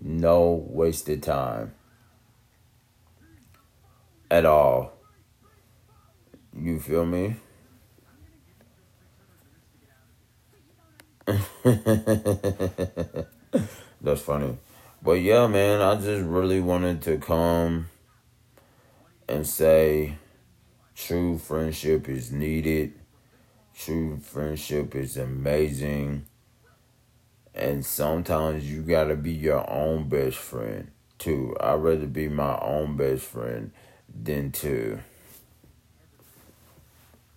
No 0.00 0.64
wasted 0.68 1.22
time 1.22 1.72
at 4.30 4.44
all. 4.44 4.92
You 6.58 6.80
feel 6.80 7.06
me? 7.06 7.36
That's 14.00 14.20
funny. 14.20 14.56
But 15.02 15.20
yeah, 15.20 15.46
man, 15.46 15.80
I 15.80 15.94
just 15.96 16.24
really 16.24 16.60
wanted 16.60 17.02
to 17.02 17.18
come 17.18 17.88
and 19.28 19.46
say 19.46 20.16
True 20.96 21.36
friendship 21.36 22.08
is 22.08 22.32
needed. 22.32 22.94
True 23.78 24.16
friendship 24.16 24.94
is 24.94 25.18
amazing. 25.18 26.24
And 27.54 27.84
sometimes 27.84 28.70
you 28.70 28.80
gotta 28.80 29.14
be 29.14 29.32
your 29.32 29.68
own 29.70 30.08
best 30.08 30.38
friend 30.38 30.90
too. 31.18 31.54
I'd 31.60 31.74
rather 31.74 32.06
be 32.06 32.28
my 32.28 32.58
own 32.60 32.96
best 32.96 33.24
friend 33.24 33.72
than 34.08 34.52
to 34.52 35.00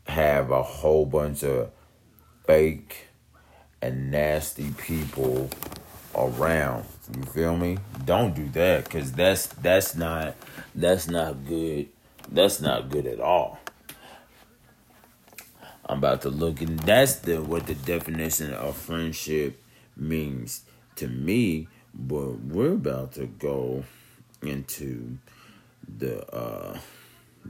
have 0.08 0.52
a 0.52 0.64
whole 0.64 1.06
bunch 1.06 1.44
of 1.44 1.72
fake 2.48 3.08
and 3.82 4.10
nasty 4.10 4.72
people 4.72 5.50
around. 6.16 6.86
You 7.16 7.24
feel 7.24 7.58
me? 7.58 7.78
Don't 8.06 8.36
do 8.36 8.48
that 8.50 8.90
cuz 8.90 9.12
that's 9.12 9.48
that's 9.48 9.96
not 9.96 10.36
that's 10.76 11.08
not 11.08 11.46
good 11.46 11.88
that's 12.32 12.62
not 12.62 12.90
good 12.90 13.08
at 13.08 13.20
all. 13.20 13.60
I'm 15.86 15.98
about 15.98 16.22
to 16.22 16.30
look 16.30 16.62
and 16.62 16.80
that's 16.80 17.16
the 17.16 17.42
what 17.42 17.66
the 17.66 17.74
definition 17.74 18.54
of 18.54 18.78
friendship 18.78 19.60
means 19.98 20.64
to 20.98 21.08
me, 21.08 21.68
but 21.94 22.40
we're 22.42 22.74
about 22.74 23.14
to 23.14 23.26
go 23.26 23.86
into 24.42 25.18
the 25.98 26.28
uh, 26.34 26.78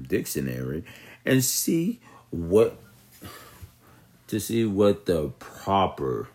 dictionary 0.01 0.83
and 1.25 1.43
see 1.43 1.99
what 2.29 2.79
to 4.27 4.39
see 4.39 4.65
what 4.65 5.05
the 5.05 5.29
proper 5.39 6.29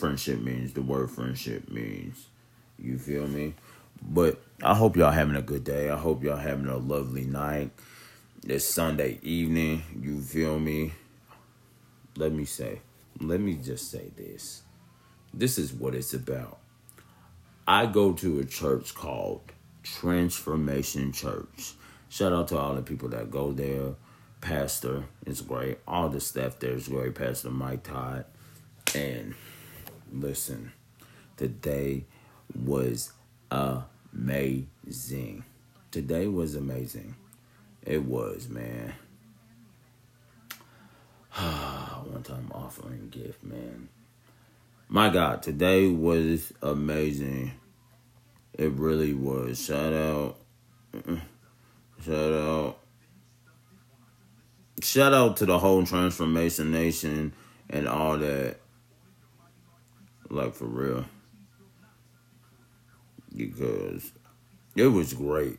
friendship 0.00 0.40
means, 0.40 0.72
the 0.72 0.82
word 0.82 1.10
friendship 1.10 1.70
means. 1.70 2.26
You 2.78 2.98
feel 2.98 3.28
me? 3.28 3.54
But 4.02 4.42
I 4.62 4.74
hope 4.74 4.96
y'all 4.96 5.10
having 5.10 5.36
a 5.36 5.42
good 5.42 5.64
day. 5.64 5.90
I 5.90 5.96
hope 5.96 6.24
y'all 6.24 6.36
having 6.36 6.66
a 6.66 6.78
lovely 6.78 7.24
night. 7.24 7.70
It's 8.46 8.64
Sunday 8.64 9.18
evening. 9.22 9.82
You 10.00 10.20
feel 10.20 10.58
me? 10.58 10.92
Let 12.16 12.32
me 12.32 12.46
say, 12.46 12.80
let 13.20 13.40
me 13.40 13.54
just 13.54 13.90
say 13.90 14.10
this. 14.16 14.62
This 15.32 15.58
is 15.58 15.72
what 15.72 15.94
it's 15.94 16.14
about. 16.14 16.58
I 17.68 17.86
go 17.86 18.14
to 18.14 18.40
a 18.40 18.44
church 18.44 18.94
called 18.94 19.42
Transformation 19.82 21.12
Church. 21.12 21.74
Shout 22.08 22.32
out 22.32 22.48
to 22.48 22.58
all 22.58 22.74
the 22.74 22.82
people 22.82 23.10
that 23.10 23.30
go 23.30 23.52
there. 23.52 23.94
Pastor 24.40 25.04
is 25.26 25.42
great. 25.42 25.78
All 25.86 26.08
the 26.08 26.20
staff 26.20 26.58
there 26.58 26.72
is 26.72 26.88
great. 26.88 27.14
Pastor 27.14 27.50
Mike 27.50 27.84
Todd. 27.84 28.24
And 28.94 29.34
listen, 30.12 30.72
today 31.36 32.04
was 32.54 33.12
amazing. 33.50 35.44
Today 35.90 36.26
was 36.26 36.54
amazing. 36.54 37.16
It 37.82 38.04
was, 38.04 38.48
man. 38.48 38.94
One 41.34 42.22
time 42.22 42.50
offering 42.52 43.08
gift, 43.10 43.42
man. 43.42 43.88
My 44.88 45.08
God, 45.08 45.42
today 45.42 45.88
was 45.88 46.52
amazing. 46.62 47.52
It 48.54 48.72
really 48.72 49.14
was. 49.14 49.64
Shout 49.64 49.92
out. 49.92 50.36
Shout 52.04 52.32
out. 52.32 52.78
Shout 54.82 55.14
out 55.14 55.36
to 55.36 55.46
the 55.46 55.58
whole 55.58 55.84
Transformation 55.84 56.72
Nation 56.72 57.32
and 57.68 57.86
all 57.86 58.18
that. 58.18 58.56
Like, 60.30 60.54
for 60.54 60.66
real. 60.66 61.04
Because 63.36 64.12
it 64.76 64.86
was 64.86 65.12
great. 65.12 65.58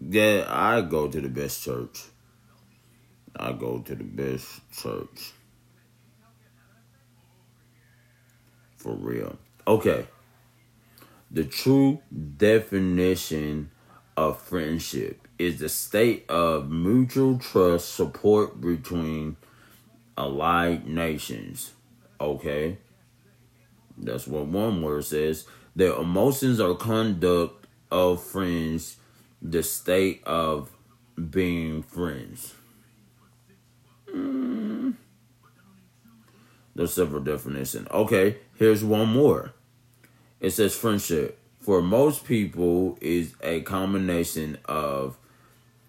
Yeah, 0.00 0.46
I 0.48 0.80
go 0.80 1.08
to 1.08 1.20
the 1.20 1.28
best 1.28 1.62
church. 1.62 2.04
I 3.38 3.52
go 3.52 3.80
to 3.80 3.94
the 3.94 4.04
best 4.04 4.46
church. 4.72 5.32
For 8.76 8.94
real. 8.94 9.38
Okay. 9.66 10.06
The 11.30 11.44
true 11.44 12.00
definition 12.36 13.70
of 14.16 14.40
friendship 14.40 15.26
is 15.38 15.58
the 15.58 15.68
state 15.68 16.24
of 16.30 16.70
mutual 16.70 17.38
trust 17.38 17.94
support 17.94 18.60
between 18.60 19.36
allied 20.16 20.86
nations. 20.86 21.72
Okay? 22.20 22.78
That's 23.98 24.26
what 24.26 24.46
one 24.46 24.82
word 24.82 25.04
says. 25.04 25.46
The 25.74 25.98
emotions 25.98 26.60
or 26.60 26.74
conduct 26.76 27.66
of 27.90 28.22
friends, 28.22 28.96
the 29.40 29.62
state 29.62 30.22
of 30.24 30.70
being 31.30 31.82
friends. 31.82 32.54
Mm. 34.08 34.94
There's 36.74 36.92
several 36.92 37.22
definitions. 37.22 37.88
Okay, 37.90 38.38
here's 38.56 38.84
one 38.84 39.08
more. 39.08 39.52
It 40.40 40.50
says 40.50 40.76
friendship 40.76 41.38
for 41.66 41.82
most 41.82 42.24
people 42.24 42.96
is 43.00 43.34
a 43.42 43.60
combination 43.62 44.56
of 44.66 45.18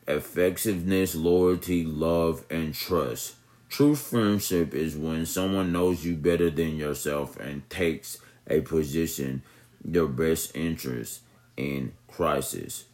effectiveness, 0.07 1.13
loyalty, 1.13 1.85
love, 1.85 2.43
and 2.49 2.73
trust. 2.73 3.35
True 3.69 3.95
friendship 3.95 4.73
is 4.73 4.95
when 4.95 5.25
someone 5.25 5.71
knows 5.71 6.05
you 6.05 6.15
better 6.15 6.49
than 6.49 6.77
yourself 6.77 7.37
and 7.37 7.69
takes 7.69 8.17
a 8.47 8.61
position 8.61 9.43
your 9.83 10.07
best 10.07 10.55
interest 10.55 11.21
in 11.55 11.91
crisis. 12.07 12.85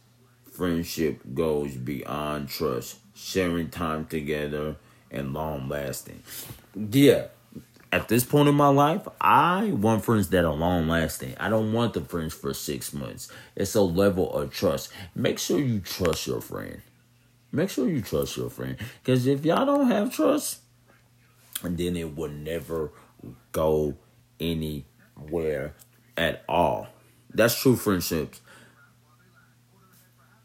Friendship 0.52 1.20
goes 1.34 1.76
beyond 1.76 2.48
trust, 2.48 2.98
sharing 3.14 3.70
time 3.70 4.06
together 4.06 4.76
and 5.10 5.32
long 5.32 5.68
lasting. 5.68 6.22
Yeah, 6.74 7.26
at 7.92 8.08
this 8.08 8.24
point 8.24 8.48
in 8.48 8.56
my 8.56 8.68
life, 8.68 9.06
I 9.20 9.70
want 9.70 10.04
friends 10.04 10.28
that 10.30 10.44
are 10.44 10.54
long 10.54 10.88
lasting. 10.88 11.34
I 11.38 11.48
don't 11.48 11.72
want 11.72 11.94
the 11.94 12.00
friends 12.00 12.34
for 12.34 12.52
six 12.52 12.92
months. 12.92 13.30
It's 13.54 13.76
a 13.76 13.82
level 13.82 14.32
of 14.32 14.52
trust. 14.52 14.92
Make 15.14 15.38
sure 15.38 15.60
you 15.60 15.80
trust 15.80 16.26
your 16.26 16.40
friend. 16.40 16.82
Make 17.52 17.70
sure 17.70 17.88
you 17.88 18.02
trust 18.02 18.36
your 18.36 18.50
friend. 18.50 18.76
Because 19.02 19.28
if 19.28 19.44
y'all 19.44 19.64
don't 19.64 19.86
have 19.86 20.12
trust, 20.12 20.58
then 21.72 21.96
it 21.96 22.16
will 22.16 22.30
never 22.30 22.92
go 23.52 23.96
anywhere 24.38 25.74
at 26.16 26.44
all. 26.48 26.88
That's 27.32 27.60
true 27.60 27.76
friendships. 27.76 28.40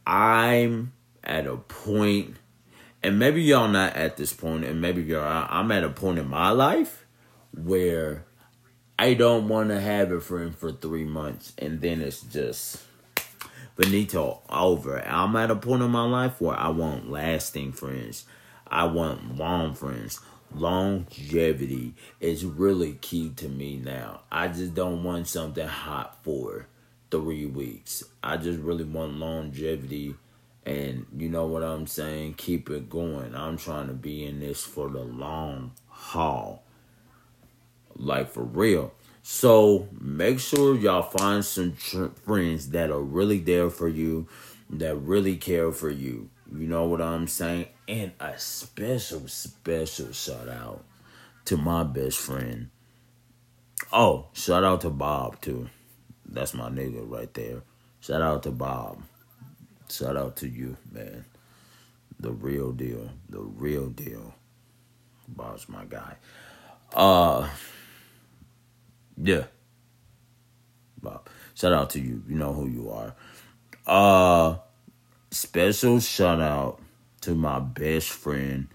I'm 0.05 0.93
at 1.23 1.45
a 1.45 1.57
point, 1.57 2.37
and 3.03 3.19
maybe 3.19 3.43
y'all 3.43 3.67
not 3.67 3.95
at 3.95 4.17
this 4.17 4.33
point, 4.33 4.65
and 4.65 4.81
maybe 4.81 5.03
y'all, 5.03 5.47
I'm 5.49 5.71
at 5.71 5.83
a 5.83 5.89
point 5.89 6.17
in 6.17 6.27
my 6.27 6.49
life 6.49 7.05
where 7.53 8.25
I 8.97 9.13
don't 9.13 9.47
want 9.47 9.69
to 9.69 9.79
have 9.79 10.11
a 10.11 10.19
friend 10.19 10.55
for 10.55 10.71
three 10.71 11.03
months, 11.03 11.53
and 11.57 11.79
then 11.79 12.01
it's 12.01 12.21
just 12.21 12.81
Benito 13.75 14.41
over. 14.49 14.99
I'm 15.07 15.35
at 15.35 15.51
a 15.51 15.55
point 15.55 15.83
in 15.83 15.91
my 15.91 16.05
life 16.05 16.41
where 16.41 16.57
I 16.57 16.69
want 16.69 17.09
lasting 17.09 17.71
friends. 17.73 18.25
I 18.67 18.85
want 18.85 19.37
long 19.37 19.73
friends. 19.73 20.19
Longevity 20.53 21.93
is 22.19 22.43
really 22.43 22.93
key 22.93 23.29
to 23.37 23.47
me 23.47 23.77
now. 23.77 24.21
I 24.31 24.47
just 24.47 24.73
don't 24.73 25.03
want 25.03 25.27
something 25.27 25.67
hot 25.67 26.23
for 26.23 26.67
three 27.11 27.45
weeks. 27.45 28.03
I 28.23 28.37
just 28.37 28.59
really 28.59 28.83
want 28.83 29.13
longevity 29.15 30.15
and 30.65 31.05
you 31.17 31.29
know 31.29 31.47
what 31.47 31.63
I'm 31.63 31.87
saying? 31.87 32.35
Keep 32.35 32.69
it 32.69 32.89
going. 32.89 33.33
I'm 33.33 33.57
trying 33.57 33.87
to 33.87 33.93
be 33.93 34.25
in 34.25 34.39
this 34.39 34.63
for 34.63 34.89
the 34.89 35.01
long 35.01 35.71
haul. 35.87 36.63
Like 37.95 38.29
for 38.29 38.43
real. 38.43 38.93
So 39.23 39.87
make 39.99 40.39
sure 40.39 40.75
y'all 40.75 41.01
find 41.01 41.43
some 41.43 41.75
tr- 41.75 42.07
friends 42.23 42.69
that 42.69 42.91
are 42.91 43.01
really 43.01 43.39
there 43.39 43.69
for 43.69 43.87
you, 43.87 44.27
that 44.69 44.95
really 44.95 45.37
care 45.37 45.71
for 45.71 45.89
you. 45.89 46.29
You 46.51 46.67
know 46.67 46.85
what 46.85 47.01
I'm 47.01 47.27
saying? 47.27 47.67
And 47.87 48.11
a 48.19 48.37
special, 48.39 49.27
special 49.27 50.11
shout 50.11 50.49
out 50.49 50.83
to 51.45 51.57
my 51.57 51.83
best 51.83 52.17
friend. 52.17 52.69
Oh, 53.91 54.27
shout 54.33 54.63
out 54.63 54.81
to 54.81 54.89
Bob 54.89 55.41
too. 55.41 55.69
That's 56.25 56.53
my 56.53 56.69
nigga 56.69 57.09
right 57.09 57.33
there. 57.33 57.61
Shout 58.01 58.21
out 58.21 58.43
to 58.43 58.51
Bob. 58.51 59.03
Shout 59.89 60.15
out 60.15 60.37
to 60.37 60.47
you, 60.47 60.77
man. 60.91 61.25
The 62.19 62.31
real 62.31 62.71
deal. 62.71 63.09
The 63.29 63.39
real 63.39 63.87
deal. 63.89 64.33
Bob's 65.27 65.69
my 65.69 65.85
guy. 65.85 66.15
Uh 66.93 67.47
yeah. 69.21 69.43
Bob. 71.01 71.29
Shout 71.53 71.73
out 71.73 71.91
to 71.91 71.99
you. 71.99 72.23
You 72.27 72.35
know 72.35 72.53
who 72.53 72.67
you 72.67 72.89
are. 72.89 73.15
Uh 73.85 74.57
special 75.31 75.99
shout 75.99 76.41
out 76.41 76.79
to 77.21 77.35
my 77.35 77.59
best 77.59 78.09
friend 78.09 78.67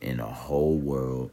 in 0.00 0.18
the 0.18 0.26
whole 0.26 0.76
world. 0.76 1.30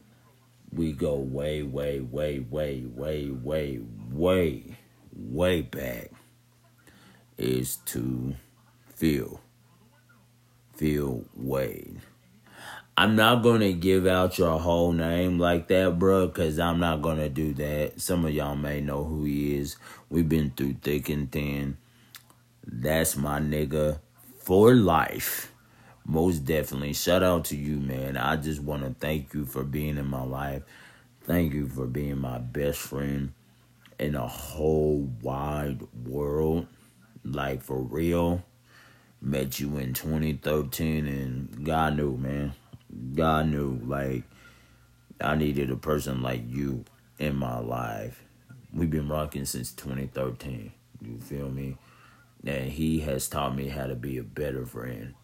We 0.72 0.92
go 0.92 1.16
way, 1.16 1.64
way, 1.64 2.02
way, 2.02 2.40
way, 2.40 2.82
way, 2.82 3.30
way, 3.30 3.80
way 4.12 4.78
way 5.18 5.62
back 5.62 6.12
is 7.38 7.78
to 7.78 8.36
Phil. 8.96 9.40
Phil 10.76 11.26
Wade. 11.36 12.02
I'm 12.96 13.16
not 13.16 13.44
to 13.60 13.74
give 13.74 14.08
out 14.08 14.40
your 14.40 14.60
whole 14.60 14.92
name 14.92 15.38
like 15.38 15.68
that, 15.68 16.00
bro, 16.00 16.28
because 16.28 16.58
I'm 16.58 16.80
not 16.80 17.02
to 17.18 17.30
do 17.30 17.54
that. 17.54 18.02
Some 18.02 18.26
of 18.26 18.34
y'all 18.34 18.56
may 18.56 18.82
know 18.82 19.04
who 19.04 19.24
he 19.24 19.56
is. 19.56 19.78
We've 20.10 20.28
been 20.28 20.52
through 20.52 20.78
thick 20.82 21.10
and 21.10 21.32
thin. 21.32 21.78
That's 22.66 23.16
my 23.16 23.40
nigga 23.40 24.00
for 24.48 24.74
life. 24.74 25.52
Most 26.06 26.46
definitely. 26.46 26.94
Shout 26.94 27.22
out 27.22 27.44
to 27.46 27.58
you, 27.58 27.82
man. 27.82 28.16
I 28.16 28.38
just 28.38 28.62
want 28.62 28.84
to 28.84 28.96
thank 28.98 29.34
you 29.34 29.44
for 29.44 29.62
being 29.62 29.98
in 29.98 30.08
my 30.08 30.24
life. 30.24 30.64
Thank 31.24 31.54
you 31.54 31.68
for 31.68 31.86
being 31.86 32.20
my 32.20 32.38
best 32.38 32.80
friend 32.80 33.34
in 34.00 34.16
a 34.16 34.26
whole 34.26 35.12
wide 35.22 35.82
world. 36.06 36.68
Like 37.26 37.62
for 37.62 37.78
real. 37.78 38.42
Met 39.22 39.60
you 39.60 39.76
in 39.80 39.94
2013 39.94 41.08
and 41.08 41.66
God 41.66 41.98
knew, 41.98 42.16
man. 42.16 42.54
God 43.16 43.50
knew. 43.50 43.82
Like 43.84 44.24
I 45.20 45.36
needed 45.36 45.72
a 45.72 45.76
person 45.76 46.22
like 46.22 46.44
you 46.48 46.86
in 47.20 47.36
my 47.36 47.60
life. 47.60 48.24
We've 48.74 48.90
been 48.90 49.10
rocking 49.10 49.44
since 49.44 49.74
2013. 49.74 50.72
You 51.02 51.20
feel 51.20 51.50
me? 51.50 51.76
And 52.48 52.72
he 52.72 53.02
has 53.02 53.28
taught 53.28 53.56
me 53.56 53.68
how 53.68 53.88
to 53.88 53.96
be 53.96 54.18
a 54.18 54.24
better 54.24 54.66
friend. 54.66 55.16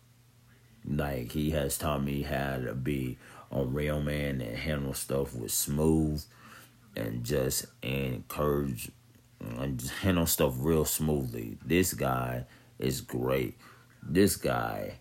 Like 0.86 1.32
he 1.32 1.52
has 1.52 1.78
taught 1.78 2.04
me 2.04 2.24
how 2.24 2.58
to 2.58 2.74
be 2.74 3.18
a 3.50 3.64
real 3.64 4.02
man 4.02 4.42
and 4.42 4.58
handle 4.58 4.94
stuff 4.94 5.34
with 5.34 5.52
smooth 5.52 6.22
and 6.98 7.24
just 7.24 7.66
encourage 7.82 8.92
and 9.40 9.80
just 9.80 9.94
handle 9.94 10.26
stuff 10.26 10.56
real 10.58 10.84
smoothly. 10.84 11.58
This 11.66 11.94
guy 11.94 12.46
is 12.78 13.00
great. 13.00 13.58
This 14.02 14.36
guy, 14.36 14.96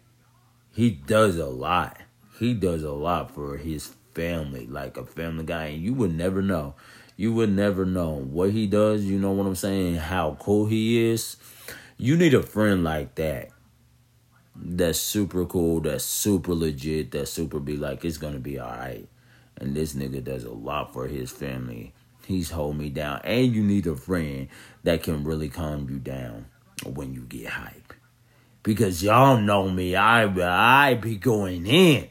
he 0.72 0.90
does 0.90 1.36
a 1.38 1.46
lot. 1.46 1.98
He 2.38 2.54
does 2.54 2.84
a 2.84 2.92
lot 2.92 3.34
for 3.34 3.56
his 3.56 3.94
family, 4.14 4.66
like 4.66 4.96
a 4.96 5.04
family 5.04 5.44
guy, 5.44 5.66
and 5.66 5.82
you 5.82 5.92
would 5.94 6.14
never 6.14 6.40
know. 6.40 6.74
You 7.16 7.32
would 7.34 7.50
never 7.50 7.84
know 7.84 8.10
what 8.10 8.50
he 8.50 8.66
does. 8.68 9.04
You 9.04 9.18
know 9.18 9.32
what 9.32 9.46
I'm 9.46 9.54
saying? 9.56 9.96
How 9.96 10.36
cool 10.40 10.66
he 10.66 11.10
is. 11.10 11.36
You 11.96 12.16
need 12.16 12.34
a 12.34 12.42
friend 12.42 12.82
like 12.84 13.14
that. 13.16 13.50
That's 14.54 14.98
super 14.98 15.44
cool. 15.44 15.80
That's 15.80 16.04
super 16.04 16.54
legit. 16.54 17.12
That's 17.12 17.30
super 17.30 17.58
be 17.58 17.76
like 17.76 18.04
it's 18.04 18.18
gonna 18.18 18.38
be 18.38 18.58
all 18.58 18.70
right. 18.70 19.08
And 19.56 19.74
this 19.74 19.94
nigga 19.94 20.22
does 20.24 20.44
a 20.44 20.50
lot 20.52 20.92
for 20.92 21.06
his 21.06 21.30
family. 21.30 21.94
He's 22.26 22.50
hold 22.50 22.76
me 22.76 22.88
down. 22.88 23.20
And 23.24 23.54
you 23.54 23.62
need 23.62 23.86
a 23.86 23.96
friend 23.96 24.48
that 24.84 25.02
can 25.02 25.24
really 25.24 25.48
calm 25.48 25.88
you 25.90 25.98
down 25.98 26.46
when 26.84 27.12
you 27.12 27.22
get 27.22 27.48
hype. 27.48 27.94
Because 28.62 29.02
y'all 29.02 29.38
know 29.38 29.68
me, 29.68 29.96
I 29.96 30.24
I 30.24 30.94
be 30.94 31.16
going 31.16 31.66
in. 31.66 32.08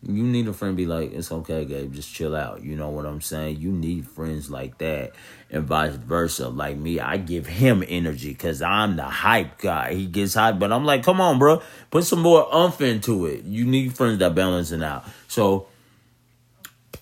You 0.00 0.22
need 0.22 0.46
a 0.46 0.52
friend 0.52 0.76
be 0.76 0.86
like, 0.86 1.12
it's 1.12 1.32
okay, 1.32 1.64
Gabe, 1.64 1.92
just 1.92 2.14
chill 2.14 2.36
out. 2.36 2.62
You 2.62 2.76
know 2.76 2.88
what 2.88 3.04
I'm 3.04 3.20
saying? 3.20 3.58
You 3.58 3.72
need 3.72 4.06
friends 4.06 4.48
like 4.48 4.78
that 4.78 5.12
and 5.50 5.64
vice 5.64 5.94
versa. 5.94 6.48
Like 6.48 6.76
me, 6.76 7.00
I 7.00 7.16
give 7.16 7.46
him 7.46 7.82
energy 7.86 8.28
because 8.28 8.62
I'm 8.62 8.94
the 8.94 9.02
hype 9.02 9.58
guy. 9.58 9.94
He 9.94 10.06
gets 10.06 10.34
hype, 10.34 10.60
but 10.60 10.72
I'm 10.72 10.84
like, 10.84 11.02
come 11.02 11.20
on, 11.20 11.40
bro, 11.40 11.62
put 11.90 12.04
some 12.04 12.20
more 12.20 12.46
umph 12.54 12.80
into 12.80 13.26
it. 13.26 13.44
You 13.44 13.64
need 13.64 13.96
friends 13.96 14.20
that 14.20 14.36
balance 14.36 14.70
it 14.70 14.84
out. 14.84 15.04
So 15.26 15.66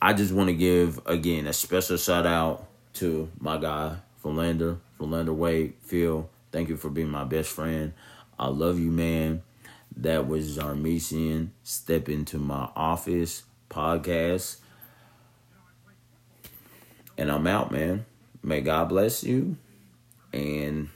I 0.00 0.14
just 0.14 0.32
want 0.32 0.48
to 0.48 0.54
give 0.54 0.98
again 1.04 1.46
a 1.46 1.52
special 1.52 1.98
shout 1.98 2.26
out 2.26 2.66
to 2.94 3.28
my 3.38 3.58
guy, 3.58 3.96
Philander, 4.22 4.78
Philander 4.96 5.34
Wade, 5.34 5.74
Phil. 5.82 6.30
Thank 6.50 6.70
you 6.70 6.78
for 6.78 6.88
being 6.88 7.10
my 7.10 7.24
best 7.24 7.50
friend. 7.50 7.92
I 8.38 8.48
love 8.48 8.78
you, 8.78 8.90
man. 8.90 9.42
That 9.96 10.28
was 10.28 10.58
Zarmesian 10.58 11.48
Step 11.62 12.08
Into 12.10 12.36
My 12.36 12.68
Office 12.76 13.44
podcast. 13.70 14.58
And 17.16 17.32
I'm 17.32 17.46
out, 17.46 17.72
man. 17.72 18.04
May 18.42 18.60
God 18.60 18.90
bless 18.90 19.24
you. 19.24 19.56
And 20.34 20.90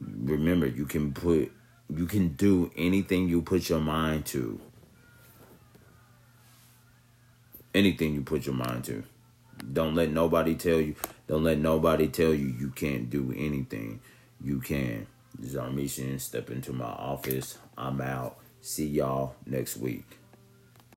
remember, 0.00 0.66
you 0.66 0.84
can 0.84 1.12
put 1.12 1.52
you 1.94 2.06
can 2.06 2.30
do 2.30 2.70
anything 2.76 3.28
you 3.28 3.42
put 3.42 3.68
your 3.68 3.80
mind 3.80 4.26
to. 4.26 4.60
Anything 7.74 8.14
you 8.14 8.22
put 8.22 8.46
your 8.46 8.54
mind 8.54 8.84
to. 8.84 9.04
Don't 9.72 9.94
let 9.94 10.10
nobody 10.10 10.54
tell 10.56 10.80
you. 10.80 10.96
Don't 11.28 11.44
let 11.44 11.58
nobody 11.58 12.08
tell 12.08 12.34
you 12.34 12.46
you 12.46 12.70
can't 12.70 13.08
do 13.10 13.32
anything. 13.36 14.00
You 14.42 14.60
can. 14.60 15.06
Mission. 15.72 16.18
Step 16.18 16.50
into 16.50 16.72
my 16.72 16.84
office. 16.84 17.58
I'm 17.76 18.00
out. 18.00 18.38
See 18.60 18.86
y'all 18.86 19.34
next 19.46 19.76
week. 19.76 20.18